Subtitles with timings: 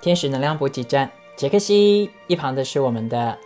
[0.00, 3.36] 天使能量补给站，杰克西，一旁的是我们的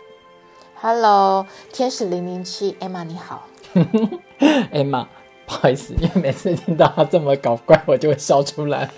[0.79, 3.47] Hello，天使零零七，Emma 你好。
[4.71, 5.07] Emma。
[5.45, 8.89] 不好意思，因为每次听到他这么搞怪，我就会笑出来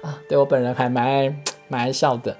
[0.00, 0.18] 啊。
[0.26, 1.36] 对我本人还蛮爱
[1.68, 2.34] 蛮爱笑的。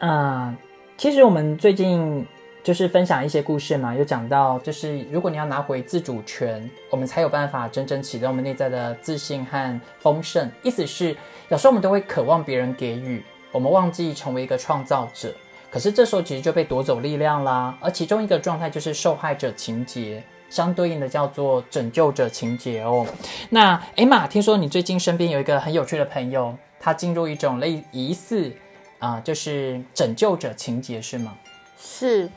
[0.00, 0.56] 嗯，
[0.96, 2.26] 其实我们最近
[2.64, 10.50] 就是分享一些故事嘛，有讲到就是如果你要拿回自主权，我们才有办法真正启动我们内在的自信和丰盛。
[10.62, 11.16] 意思是，
[11.50, 15.32] 有时候我们都会渴望别人给予，我们忘记成为一个创造者。
[15.70, 17.76] 可是这时候其实就被夺走力量啦。
[17.80, 20.24] 而其中一个状态就是受害者情节。
[20.50, 23.06] 相对应的叫做拯救者情节哦。
[23.48, 28.52] 那艾玛，听说你最近身边有一个很有趣的朋友，他进入一种类疑似
[28.98, 31.32] 啊、呃，就是拯救者情节是吗？
[31.78, 32.28] 是，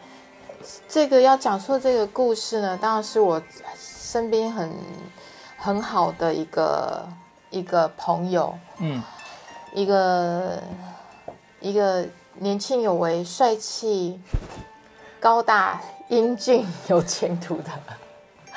[0.87, 3.43] 这个要讲述这个故事呢，当然是我
[3.77, 4.71] 身边很
[5.57, 7.05] 很好的一个
[7.49, 9.03] 一个朋友，嗯，
[9.73, 10.63] 一个
[11.65, 12.05] 一个
[12.35, 14.21] 年轻有为、帅气、
[15.19, 17.71] 高大、英俊、有前途的。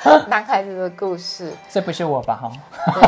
[0.29, 2.35] 男孩子的故事，这不是我吧？
[2.35, 2.51] 哈，
[2.93, 3.01] 对。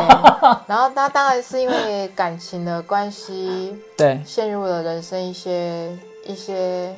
[0.65, 6.93] 然后他当然是因为感情的关系， 对，陷入了人生一些一些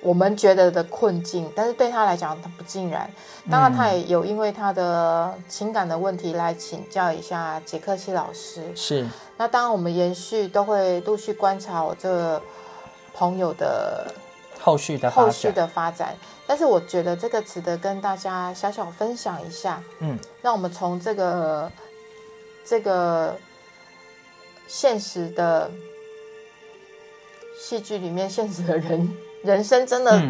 [0.00, 3.10] 我们觉得的困境，但是对他来讲，他不尽然。
[3.50, 8.62] 当然，他也有因为他的情感的问题来请教一下杰克西老师。
[8.76, 9.04] 是。
[9.40, 12.42] 那当然，我们延续都会陆续观察我这个
[13.14, 14.14] 朋友的
[14.60, 16.14] 后续的后续的发展。
[16.46, 21.72] 但是我觉得这个值得跟大家小小分享一下，嗯，让我们从这个
[22.66, 23.34] 这个
[24.68, 25.70] 现实的
[27.58, 30.22] 戏剧里面，现实的人人生真的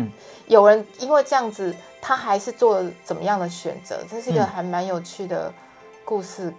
[0.46, 4.04] 有人因为这样子，他还是做了怎么样的选择？
[4.08, 5.52] 这是一个还蛮有趣的
[6.04, 6.54] 故事。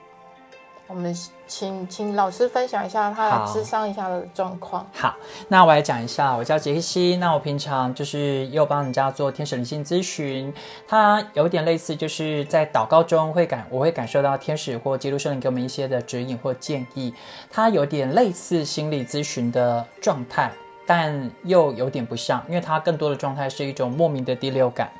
[0.91, 1.15] 我们
[1.47, 4.85] 请请老师分享一下他的智商一下的状况。
[4.93, 5.15] 好，
[5.47, 7.15] 那我来讲一下，我叫杰西。
[7.15, 10.53] 那我平常就是又帮人家做天使灵性咨询，
[10.85, 17.13] 它有点类似，就是在祷告中会感，我会感受到天使或基督圣灵给我们一些的指引或建议。
[17.49, 20.51] 它有点类似心理咨询的状态，
[20.85, 24.91] 但又有点不像，因为它更多的状态是一种莫名的第六感。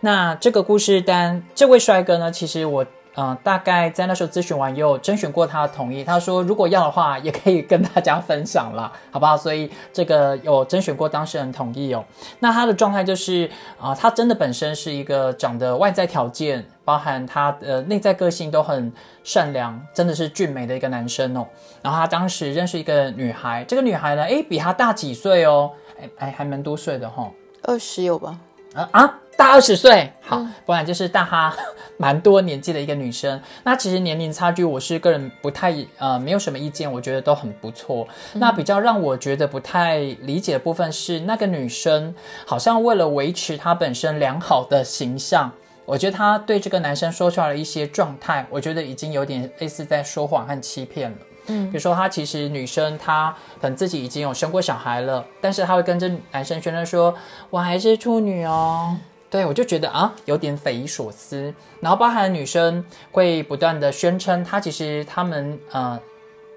[0.00, 2.84] 那这个故事单，这位帅哥呢，其实我。
[3.16, 9.36] 嗯、大概在那时候咨询完又征询过他的同意，他说如果要的话也可以跟大家分享啦， 好不好？
[9.36, 12.04] 所以这个有征询过当事人同意哦。
[12.38, 18.92] 那他的状态就是啊、他真的本身是一个长得外在条件，包含他的内在个性都很
[19.24, 21.46] 善良，真的是俊美的一个男生哦。
[21.82, 27.30] 然后他当时认识一个女孩，这个女孩呢，诶，比他大几岁哦，哎哎，还蛮多岁的哈、哦，
[27.64, 28.38] 二十有吧？
[28.74, 29.18] 啊啊！
[29.36, 31.52] 大二十岁，好，嗯、不然就是大他
[31.96, 33.40] 蛮多年纪的一个女生。
[33.64, 38.06] 那其实年龄差距，我是个人不太呃没有什么意见，我觉得都很不错。
[38.34, 42.14] 嗯、那比较让我觉得不太理解的部分是，那个女生
[42.46, 45.50] 好像为了维持她本身良好的形象，
[45.86, 51.16] 我觉得她对这个男生说出来的一些状态，我觉得已经有点类似在说谎和欺骗了。
[51.50, 57.14] 嗯，比如说她其实女生她可能自己已经有生过小孩了，但是她会跟这男生宣称说，
[57.50, 58.96] 我还是处女哦。
[59.28, 61.54] 对，我就觉得啊，有点匪夷所思。
[61.80, 66.00] 然后，包含女生会不断的宣称，她其实他们呃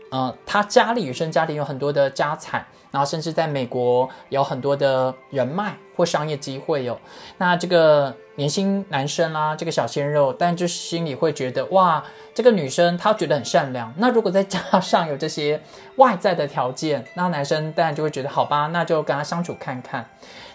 [0.10, 6.96] 呃，她家里原生家庭有很多的家产，然后甚至在美国有很多的人脉或商业机会哦。
[7.40, 12.04] 那这个年轻男生啦、啊，这个小鲜肉，但就心里会觉得哇，
[12.36, 13.92] 这个女生她觉得很善良。
[13.98, 15.60] 那如果再加上有这些
[15.96, 20.08] 外在的条件，那男生当然就会觉得好吧，那就跟她相处看看。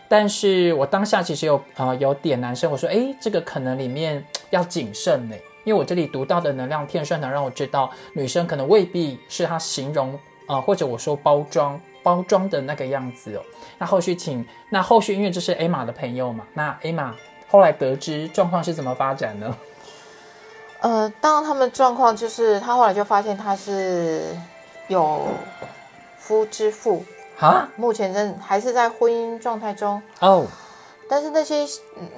[0.09, 5.35] 但是我当下其实有呃有点男生，我说哎，这个可能里面要谨慎呢，
[5.65, 10.19] 因为我这里读到的能量天顺能让我知道，女生可能未必是她形容、
[10.49, 13.43] 呃，或者我说包装包装的那个样子哦。
[13.79, 17.15] 那后续请那后续因为这是 A 玛的朋友嘛，那 A 玛
[17.49, 19.57] 后来得知状况是怎么发展呢？
[20.81, 24.37] 呃，当然他们状况就是他后来就发现他是
[24.89, 25.29] 有
[26.17, 27.05] 夫之妇。
[27.39, 30.45] 啊，目前正还是在婚姻状态中哦，
[31.09, 31.67] 但是那些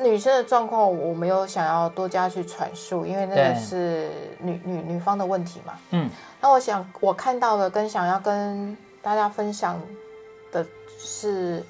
[0.00, 5.78] 女生的状况我没有想要多加去阐述，因为那个是女女女方的问题嘛。
[5.90, 6.10] 嗯，
[6.40, 9.81] 那我想我看到的跟想要跟大家分享
[10.50, 10.66] 的
[10.98, 11.64] 是，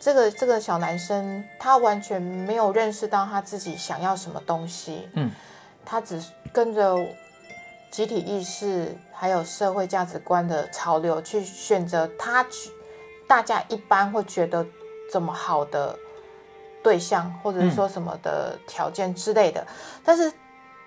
[0.00, 5.30] 这个这个小男生他完全没有认识到他自己想要什么东西，嗯，
[5.84, 6.96] 他只跟着
[7.90, 8.96] 集体意识。
[9.18, 12.70] 还有社会价值观的潮流，去选择他去
[13.26, 14.62] 大家一般会觉得
[15.10, 15.98] 怎么好的
[16.86, 19.66] 对象，或者是说什么的条件之类的。
[20.04, 20.32] 但是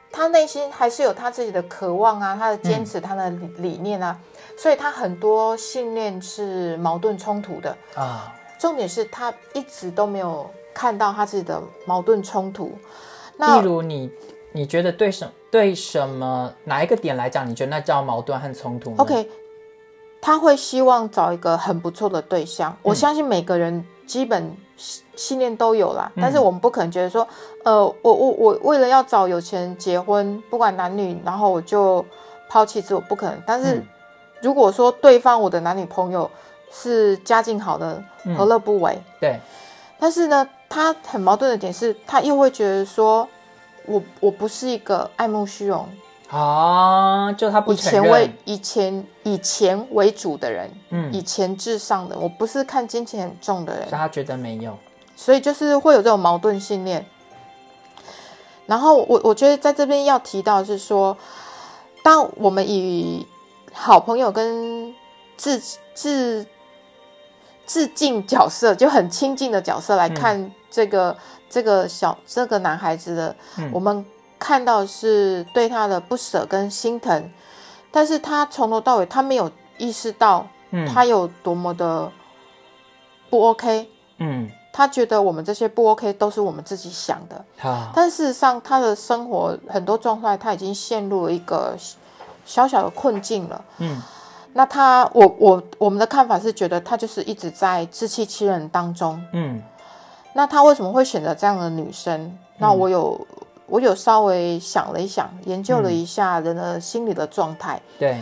[0.09, 4.17] 他内心还是有他自己的渴望啊，他的坚持，他的理理念啊，
[4.57, 8.33] 所以他很多信念是矛盾冲突的啊。
[8.57, 12.77] 重点是他一直都没有看到他自己的矛盾冲突。
[13.37, 14.09] 例如你，
[14.53, 19.29] 你觉得对什对什么哪一个点来讲，你觉得那叫矛盾和冲突？OK，
[20.21, 22.75] 他会希望找一个很不错的对象。
[22.83, 24.57] 我相信每个人基本
[25.15, 27.27] 信念都有啦，但是我们不可能觉得说，
[27.63, 32.03] 呃，我我我为了要找有钱人结婚，不管男女，然后我就
[32.49, 33.39] 抛弃自我，不可能。
[33.45, 33.83] 但是
[34.41, 36.29] 如果说对方我的男女朋友
[36.71, 38.03] 是家境好的，
[38.35, 38.99] 何乐不为？
[39.21, 39.39] 对。
[39.99, 40.49] 但是呢？
[40.71, 43.27] 他很矛盾的点是，他又会觉得说，
[43.87, 45.89] 我我不是一个爱慕虚荣
[46.29, 54.77] 啊，就他不以前为以前以前为主的人，嗯，以钱至上的，我不是看金钱很重的人，他觉得没有，
[55.15, 57.05] 所以就是会有这种矛盾信念。
[58.65, 61.17] 然后我我觉得在这边要提到是说，
[62.03, 63.25] 当我们以
[63.73, 64.93] 好朋友跟
[65.35, 65.59] 自
[65.93, 66.45] 自
[67.65, 70.51] 致敬角色就很亲近的角色来看。
[70.71, 71.17] 这个
[71.49, 73.35] 这个小这个男孩子的，
[73.71, 74.05] 我们
[74.39, 77.29] 看到是对他的不舍跟心疼，
[77.91, 80.47] 但是他从头到尾他没有意识到，
[80.87, 82.09] 他有多么的
[83.29, 87.45] 不 OK，嗯，他觉得我们这些不 OK 都是我们自己想的，
[87.93, 91.75] 但事实上他的生活很多状态他已经陷入了一个
[92.45, 94.01] 小小的困境了，嗯，
[94.53, 99.61] 那他我我我们的看法是觉得他就是一直在自欺欺人当中，嗯。
[100.31, 102.37] 那他为什么会选择这样的女生？
[102.59, 103.19] 那我有
[103.69, 107.81] 我有稍微想了一想，研究了一下人的心理的状态。
[107.97, 108.21] 对，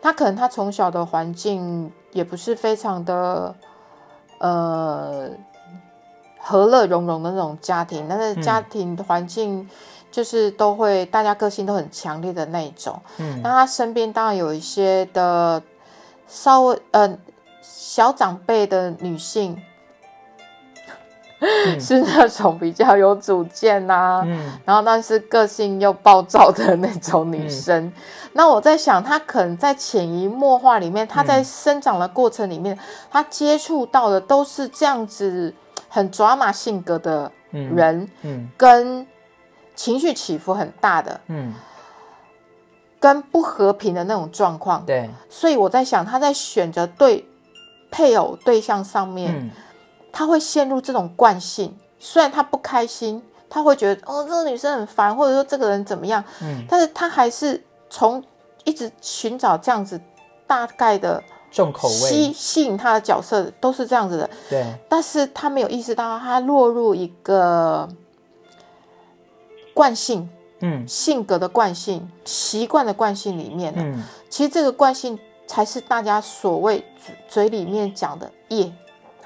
[0.00, 3.54] 他可能他从小的环境也不是非常的
[4.38, 5.28] 呃
[6.38, 9.68] 和乐融融的那种家庭，但是家庭环境
[10.10, 13.00] 就是都会大家个性都很强烈的那一种。
[13.18, 15.62] 嗯，那他身边当然有一些的
[16.26, 17.18] 稍微呃
[17.60, 19.62] 小长辈的女性。
[21.78, 24.22] 是那种比较有主见呐，
[24.64, 27.92] 然后但是个性又暴躁的那种女生。
[28.32, 32.78] 那我在想，她可能在潜移默化里面，她在生长的过程里面，
[33.10, 35.52] 她接触到的都是这样子
[35.88, 39.06] 很抓马性格的人，嗯，跟
[39.74, 41.54] 情绪起伏很大的，嗯，
[42.98, 44.84] 跟不和平的那种状况。
[44.86, 47.26] 对，所以我在想，她在选择对
[47.90, 49.50] 配偶对象上面。
[50.16, 58.24] 他会陷入这种惯性，虽然他不开心，他会觉得哦，这个女生很烦，或者说这个人怎么样，嗯，但是他还是从
[58.64, 60.00] 一直寻找这样子
[60.46, 67.86] 大概的重口味吸吸引他的角色都是这样子的，对，但是他没有意识到他落入一个
[69.74, 70.26] 惯性，
[70.60, 76.82] 嗯，性格的惯性、习惯的惯性里面嗯，其实这个惯性才是大家所谓
[77.28, 78.72] 嘴里面讲的业。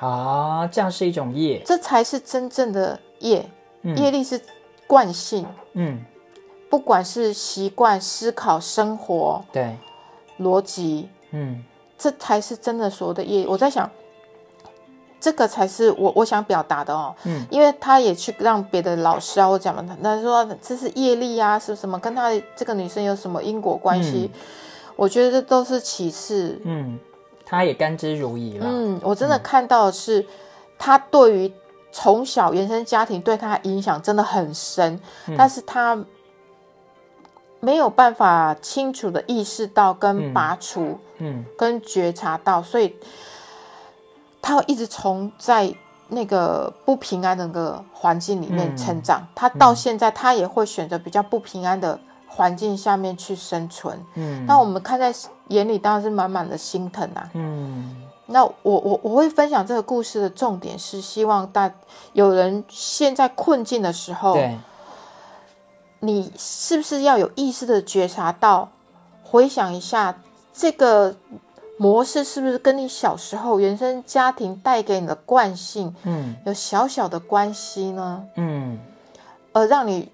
[0.00, 3.48] 啊，这样是一种业，这才是真正的业。
[3.82, 4.38] 业力是
[4.86, 6.04] 惯性，嗯，
[6.68, 9.74] 不管是习惯、思考、生活，对，
[10.38, 11.64] 逻辑，嗯，
[11.96, 13.46] 这才是真的所谓的业。
[13.46, 13.90] 我在想，
[15.18, 24.30] 这个才是我我想表达的哦，嗯，因为他也去让别的老师啊，我讲了，他说这是业力啊，是什么跟他这个女生有什么因果关系？
[24.96, 26.98] 我觉得这都是其次，嗯。
[27.50, 28.66] 他也甘之如饴了。
[28.68, 30.24] 嗯，我真的看到的是，
[30.78, 31.52] 他对于
[31.90, 35.00] 从小原生家庭对他影响真的很深，
[35.36, 36.04] 但是他
[37.58, 42.94] 没有办法清楚的意识到跟拔除，嗯，跟觉察到，所以
[44.40, 45.74] 他一直从在
[46.06, 49.26] 那个不平安的那个环境里面成长。
[49.34, 51.98] 他到现在，他也会选择比较不平安的。
[52.32, 55.12] 环境下面去生存，嗯，那我们看在
[55.48, 61.70] 眼里当然是满满的心疼啊，嗯，那我我我会分享这个故事的重点是希望大
[62.12, 64.56] 有人现在困境的时候，对，
[65.98, 68.70] 你是不是要有意识的觉察到，
[69.24, 70.16] 回想一下
[70.54, 71.16] 这个
[71.76, 78.78] 模式是不是跟你小时候原生家庭带给你的惯性，嗯，有小小的关系呢，嗯，
[79.52, 80.08] 而让你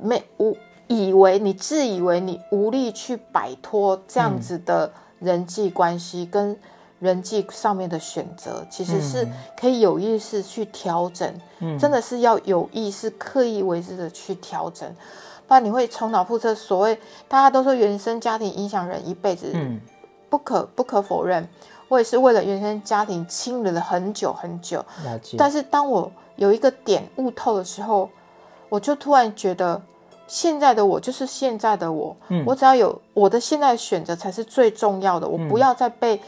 [0.00, 0.56] 没无。
[0.88, 6.58] 以为你自以为你无力去摆脱这样子的人际关系跟
[6.98, 9.26] 人际上面的选择，其实是
[9.58, 11.34] 可以有意识去调整，
[11.78, 14.88] 真的是要有意识、刻意为之的去调整，
[15.48, 16.54] 不然你会重蹈覆辙。
[16.54, 16.96] 所谓
[17.26, 19.52] 大家都说原生家庭影响人一辈子，
[20.28, 21.48] 不可不可否认，
[21.88, 24.84] 我也是为了原生家庭清理了很久很久。
[25.36, 28.08] 但是当我有一个点悟透的时候，
[28.68, 29.80] 我就突然觉得。
[30.32, 36.18] 现在的我就是现在的我，我只要有我的现在选择才是最重要的，我不要再被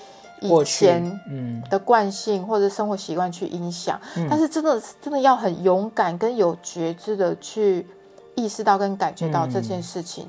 [0.42, 1.02] 以前
[1.70, 3.98] 的惯性或者生活习惯去影响。
[4.28, 7.86] 但是真的真的要很勇敢跟有觉知的去
[8.34, 10.28] 意识到跟感觉到这件事情，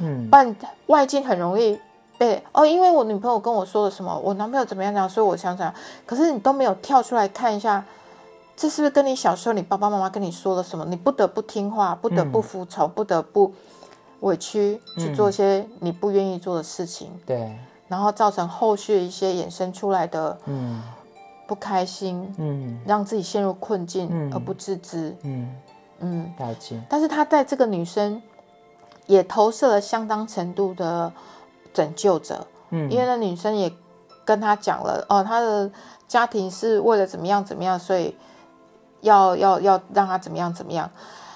[0.00, 0.54] 嗯，不然
[0.88, 1.80] 外境很容易
[2.18, 5.72] 被哦，因为我女朋友跟我说了什么，我男朋友怎么样怎样，所以我想想，
[6.04, 7.82] 可是你都没有跳出来看一下。
[8.56, 10.84] 这是不是跟你小时候你爸爸妈妈跟你说了什么？
[10.84, 13.52] 你不得不听话，不得不服从，不得不
[14.20, 17.10] 委屈去做一些你不愿意做的事情。
[17.26, 17.58] 对，
[17.88, 20.80] 然后造成后续一些衍生出来的嗯
[21.48, 25.16] 不开心，嗯，让自己陷入困境而不自知。
[25.22, 25.52] 嗯
[25.98, 26.80] 嗯，了解。
[26.88, 28.22] 但是他在这个女生
[29.06, 31.12] 也投射了相当程度的
[31.72, 33.72] 拯救者，嗯，因为那女生也
[34.24, 35.68] 跟他讲了，哦，他的
[36.06, 38.16] 家庭是为了怎么样怎么样，所以。
[39.04, 40.90] 要要要让他怎么样怎么样？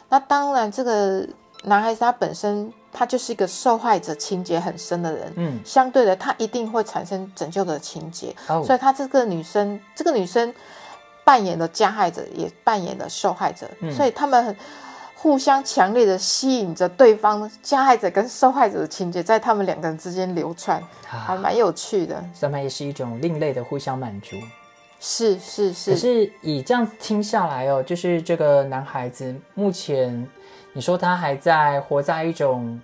[0.08, 1.26] 那当然，这个
[1.64, 8.34] 男孩子他本身他就是一个受害者情节很深的人，嗯，相对的他一定会产生拯救的情节，
[8.64, 10.52] 所以他这个女生，这个女生
[11.24, 14.56] 扮演了加害者，也扮演了受害者，所以他们
[15.14, 22.24] 互相强烈的吸引着对方加害者跟受害者的情节在他们两个人之间流窜，还蛮有趣的。
[22.32, 24.36] 上面也是一种另类的互相满足。
[25.00, 30.28] 是是是，可是以这样听下来哦，就是这个男孩子目前，
[30.72, 32.80] 你说他还在活在一种，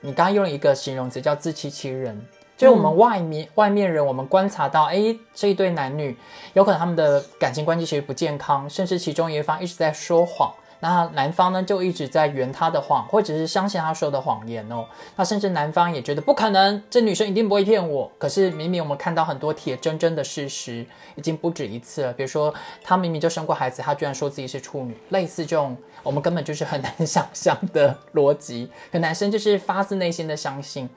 [0.00, 2.20] 你刚刚用了一个形容词叫自欺欺人，
[2.56, 6.16] 就是我们外面外面人，我们观察到，哎，这一对男女
[6.52, 10.52] 有可能他们的感情关系其实不健康，甚至其中一方一直在说谎。
[10.88, 14.86] 那男方呢，就一直在圆他的谎，或者是相信他说的谎言哦。
[15.16, 18.08] 那甚至男方也觉得不可能，这女生一定不会骗我。
[18.18, 22.12] 可是明明我们看到很多铁铮铮的事实，已经不止一次了。
[22.12, 28.70] 比如说，他明明就生过孩子，他居然说自己是处女，类似这种，我们根本就是很难 想象的逻辑。
[28.92, 30.88] 可男生就是发自内心的相信。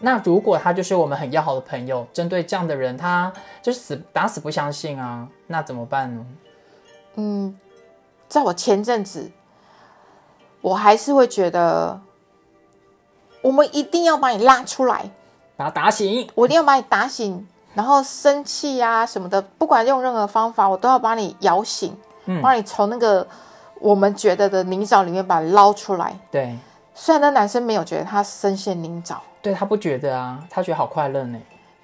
[0.00, 3.32] 那如果他就是我们很要好的朋友，针对这样的人，他
[3.62, 6.26] 就是死打死不相信啊，那怎么办呢？
[7.14, 7.58] 嗯。
[8.28, 9.30] 在我前阵子，
[10.60, 12.00] 我还是会觉得，
[13.40, 15.10] 我们一定要把你拉出来，
[15.56, 16.28] 把他打醒。
[16.34, 23.26] 我一定要把你打醒，然后生气呀什么的，不管用任何方法，我都要把你摇醒，嗯，把你从那个
[23.80, 26.18] 我们觉得的泥沼里面把捞出来。
[26.30, 26.58] 对，
[26.94, 31.38] 虽然那男生没有觉得他深陷泥沼，对他不觉得啊，他觉得好快乐呢。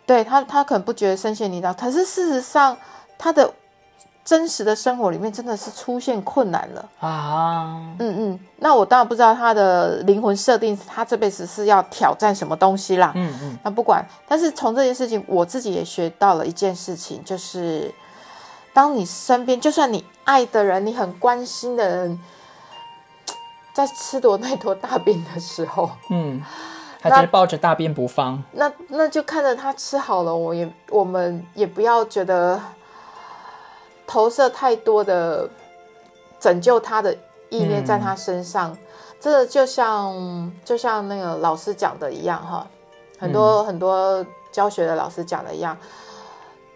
[0.04, 2.76] 对他，他可能不觉得深陷泥沼，可是事实上
[3.16, 3.48] 他的。
[4.24, 7.82] 真实的生活里面真的是出现困难了啊！
[7.98, 13.10] 嗯嗯，那我当然不知道他的灵魂设定，他这辈子是要挑战什么东西啦。
[13.16, 17.92] 嗯嗯，那不管，但是从这件事情，我自己也学到了一件事情，就是
[18.72, 22.20] 当你身边就算你爱的人、你很关心的人，
[23.74, 26.40] 在吃多那坨大便的时候，嗯，
[27.00, 32.60] 他就是抱着大便不放，那那就看着他吃好了，我也我们也不要觉得。
[34.06, 35.48] 投射太多的
[36.38, 37.16] 拯救他的
[37.48, 38.76] 意念在他身上，
[39.20, 42.66] 这就像就像那个老师讲的一样哈，
[43.18, 45.76] 很多很多教学的老师讲的一样，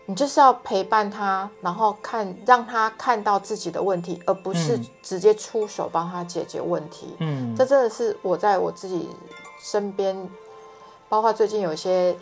[0.06, 7.16] 你就是要陪伴他，然后看让他看到自己的问题，而不是直接出手帮他解决问题。
[7.18, 9.10] 嗯，这真的是我在我自己
[9.60, 10.16] 身边，
[11.08, 12.16] 包括最近有一些。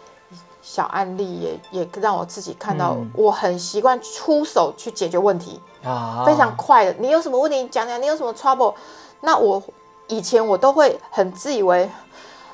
[0.63, 6.95] 小案例也也让我自己看到，我很习惯出手去解决问题啊，非常快的。
[6.99, 8.75] 你有什么问题讲讲，你有什么 trouble？
[9.21, 9.63] 那我
[10.07, 11.91] 以前我都会很自以为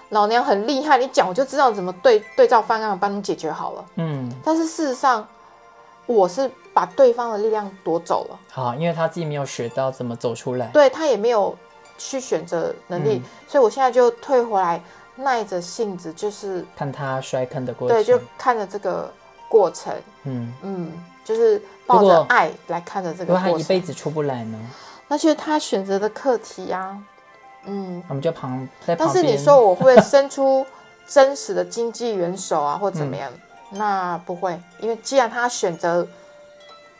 [0.08, 3.84] 老娘很厉害，你讲我就知道怎么对对照方案帮你解决好了。
[3.96, 5.24] 嗯，但是事实上
[6.06, 8.38] 我是把对方的力量夺走了。
[8.50, 11.56] 好，因为他自己没有学到怎么走出来，对他也没有
[11.96, 14.82] 去选择能力，所以我现在就退回来。
[15.16, 19.12] 耐着性子，就是看他摔坑的过程，对，就看着这个
[19.48, 20.92] 过程，嗯嗯，
[21.24, 23.34] 就是抱着爱来看着这个。
[23.34, 24.58] 如果他一辈子出不来呢？
[25.08, 26.96] 那就是他选择的课题呀，
[27.64, 28.98] 嗯，我们就旁在旁边。
[28.98, 30.64] 但是你说我会伸出
[31.06, 33.30] 真实的经济援手啊，或怎么样？
[33.70, 36.06] 那不会，因为既然他选择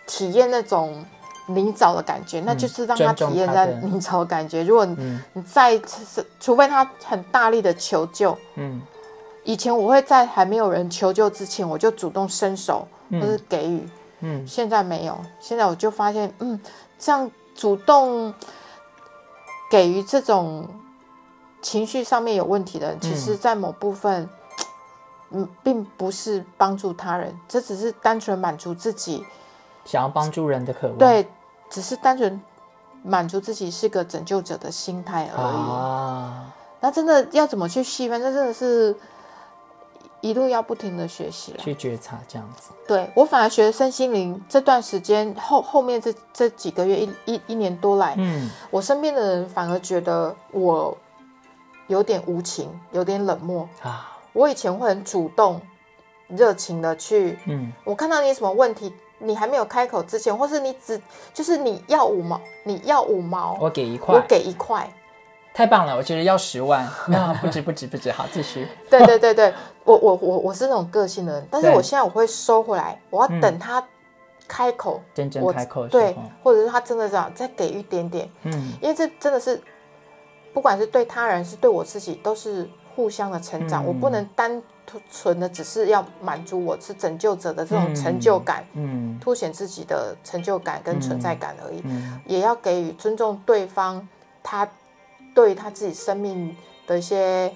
[0.07, 1.05] 体验那种。
[1.55, 4.63] 泥沼的感觉，那就是让他体验在泥沼的感觉。
[4.63, 5.81] 如果你你再
[6.39, 8.81] 除非他很大力的求救，嗯，
[9.45, 13.89] 以前我会在还没有人求救之前，我就主动伸手或是给予，
[14.21, 16.61] 嗯，现在没有，现在我就发现，嗯，
[16.99, 18.33] 这样主动
[19.71, 20.69] 给予这种
[21.61, 24.29] 情绪上面有问题的人，其实在某部分，
[25.31, 29.25] 嗯，并不是帮助他人，这只是单纯满足自己
[29.85, 30.97] 想要帮助人的渴望。
[30.97, 31.27] 对。
[31.71, 32.39] 只是单纯
[33.03, 35.57] 满足自己是个拯救者的心态而已。
[35.57, 38.21] 啊，那真的要怎么去细分？
[38.21, 38.95] 这真的是
[40.21, 41.59] 一路要不停的学习了。
[41.59, 50.95] 去觉察这样子，对我反而学身心灵这段时间后后面这这几个月一一一年多来，嗯，我身边的人反而觉得我
[51.87, 53.67] 有点无情，有点冷漠。
[53.81, 55.59] 啊，我以前会很主动、
[56.29, 61.01] 热情的去，嗯，我看到你什么问题，你还没有开口之前，或是你只
[61.33, 64.15] 就是你要五毛，你要五毛，我给一块。
[64.15, 64.93] 我块，给一块。
[65.53, 69.53] 太棒了，我觉得要十万，那 不值不值不值，好，继续，对对对对，
[69.85, 73.85] 我我我我是那种个性的人，但是我现在我会收回来，我要等他
[74.47, 79.61] 开口，真正我开口对，，或者是他真的这样再给一点点，嗯，因为这真的是
[80.55, 83.87] 不管是对他人是对我自己都是互相的成长，嗯。
[83.87, 84.63] 我不能单
[85.11, 89.19] 纯的只是要满足我是拯救者的这种成就感，嗯。
[89.21, 92.21] 凸显自己的成就感跟存在感而已，嗯。
[92.27, 94.07] 也要给予尊重对方，
[94.43, 94.69] 他
[95.35, 96.57] 对他自己生命
[96.87, 97.53] 的一些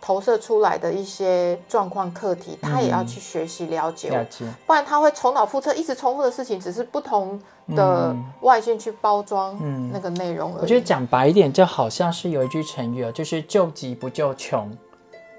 [0.00, 8.24] 投射出来的一些状况课题，他也要去学习了解，了解，不然他会重蹈覆辙，一直重复的事情，只是不同的嗯。
[8.40, 9.90] 外线去包装嗯。
[9.92, 10.62] 那个内容而已。
[10.62, 14.76] 我觉得讲白一点，就好像是有一句成语哦，就是救急不救穷。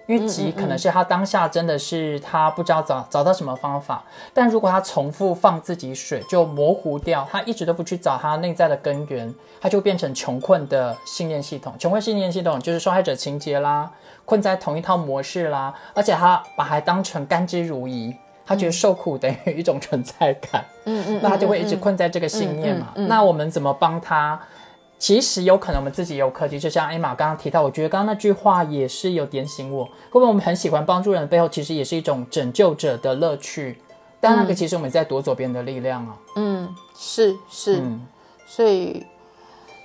[0.05, 11.73] 因为可能是他当下真的是他不知道找找到什么方法，但如果他重复放自己水，就模糊掉，他一直都不去找他内在的根源，他就变成穷困的信念系统。
[11.79, 13.89] 穷困信念系统就是受害者情节啦，
[14.25, 18.13] 困在同一套模式啦，而且他把它当成甘之如饴，
[18.45, 20.65] 他觉得受苦等于一种存在感。
[20.85, 21.79] 嗯嗯，那他就会一直嗯。
[21.79, 22.87] 困在这个信念嘛。
[22.95, 24.37] 嗯嗯嗯那我们怎么帮他？
[25.03, 29.83] 其实有可能我们自己也有课题，就像艾玛刚刚提到，我觉得刚刚那句话也是有点醒我。
[29.83, 33.77] 会不会我们很喜欢帮助人的背后，其实也是一种拯救者的乐趣？
[34.21, 36.15] 但那个其实我们在夺走别人的力量啊。
[36.37, 38.07] 嗯，是是，嗯
[38.47, 39.05] 所以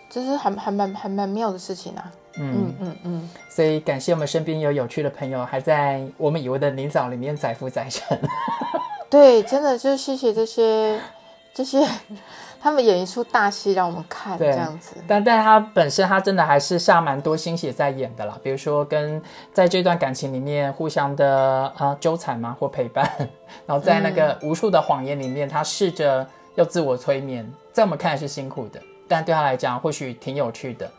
[0.09, 2.13] 这是还还蛮还蛮妙的事情啊。
[2.37, 8.17] 嗯，嗯嗯嗯，所以感谢我们身边有有趣的朋友，还在我们以为的泥沼里面载浮载沉。
[9.11, 11.01] 对，真的就是谢谢这些
[11.53, 11.85] 这些，
[12.61, 14.97] 他们演一出大戏让我们看，对这样子。
[15.07, 23.09] 但但他本身他真的还是下蛮多心血在演的啦，比如说跟在这段感情里面互相的啊纠缠嘛或陪伴，
[23.67, 30.91] 然后在那个无数的谎言里面，他试着要自我催眠，在我们看来是辛苦的，但对他来讲或许挺有趣的。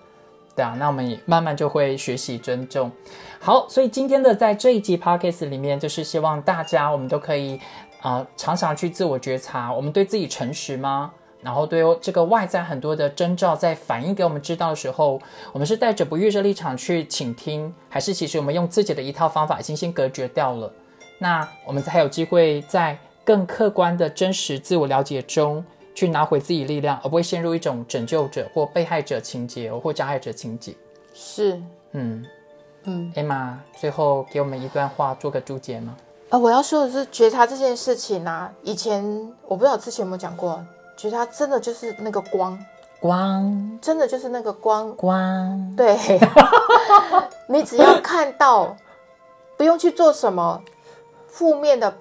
[0.55, 2.91] 对啊，那我们也慢慢就会学习尊重。
[3.39, 7.55] 好，所以今天的在这一集 podcast 里面，就是希望大家我们都可以
[8.01, 11.12] 啊、呃常常去自我觉察，我们对自己诚实吗？
[11.41, 15.21] 然后对这个外在很多的征兆在反映给我们知道的时候，
[15.54, 20.71] 我们是带着不预设立场去倾听，还是其实我们用自己的一套方法已经先隔绝掉了？
[21.17, 30.73] 那我们才有机会在更客观的真实自我了解中去拿回自己力量，而不会陷入一种拯救者或被害者情节或加害者情节。
[31.13, 32.25] 是，嗯
[32.84, 35.95] 嗯，，Emma，最后给我们一段话做个注解吗？
[36.30, 39.04] 呃，我要说的是觉察这件事情啊，以前
[39.47, 40.63] 我不知道之前有没有讲过，
[40.99, 42.59] 觉察真的就是那个光，
[42.99, 45.97] 光真的就是那个光，光，对，
[47.47, 48.75] 你只要看到，
[49.55, 50.62] 不用去做什么
[51.29, 51.93] 负面的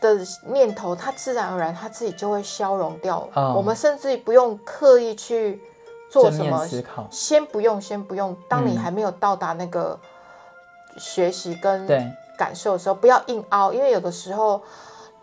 [0.00, 3.28] 的念头，它自然而然它自己就会消融掉。
[3.34, 5.60] 哦我们甚至不用刻意去
[6.08, 8.36] 做什么，思考，先不用，先不用。
[8.48, 9.98] 当你嗯还没有到达那个
[10.96, 14.62] 学习跟对，感受的时候，不要硬凹，因为有的时候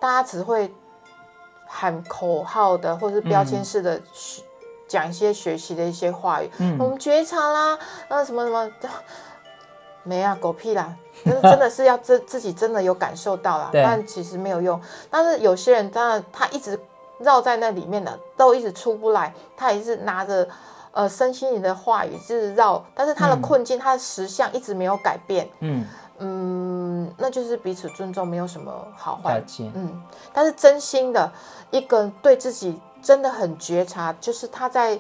[0.02, 0.70] 大家只会
[1.74, 4.44] 喊口号的，或者是标签式的学
[4.88, 6.50] 讲一些学习的一些话语。
[6.52, 7.80] 我嗯，们觉察啦，
[8.10, 8.70] 呃，什么什么，
[10.04, 10.94] 没啊，狗屁啦！
[11.24, 14.80] 但是真的是要自自己真的有感受到啦，但其实没有用。
[15.10, 16.78] 但是有些人当然他一直
[17.20, 20.48] 绕在那里面的，都一直出不来，他也是拿着
[20.92, 25.48] 呃身心灵的话语就是绕，但是他的嗯困境、他的实相一直没有改变。
[25.60, 25.86] 嗯，
[26.18, 26.81] 嗯，
[27.18, 29.42] 那就是彼此尊重，没有什么好坏
[29.74, 30.02] 嗯，
[30.34, 31.32] 但是真心的
[31.72, 35.00] 一个对自己真的很觉察，就是他在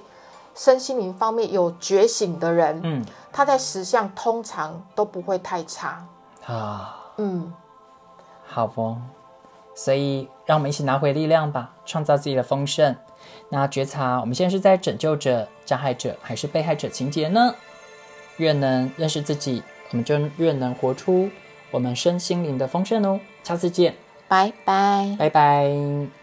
[0.53, 6.05] 身心灵方面有觉醒的人，嗯，他在实相通常都不会太差。
[6.45, 7.53] 啊，嗯，
[8.45, 8.97] 好哦。
[9.73, 12.93] 所以，让我们一起拿回力量吧，创造自己的丰盛。
[13.49, 17.55] 那觉察，我们现在是在拯救者、加害者还是被害者情节呢？
[18.35, 21.29] 越能认识自己，我们就越能活出
[21.71, 23.19] 我们身心灵的丰盛哦。
[23.43, 23.95] 下次见，
[24.27, 25.15] 拜拜。
[25.17, 26.20] 拜拜。